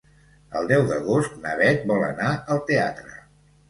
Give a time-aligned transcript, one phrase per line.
[0.61, 3.19] El deu d'agost na Bet vol anar al teatre.